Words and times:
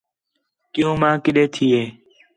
کیوں 0.73 0.93
ماں 1.01 1.15
کِݙّے 1.23 1.45
تھی 1.53 1.65
ہے 1.75 1.83